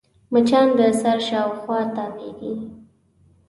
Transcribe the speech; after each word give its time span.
مچان 0.31 0.67
د 0.77 0.79
سر 1.01 1.17
شاوخوا 1.27 1.79
تاوېږي 1.95 2.53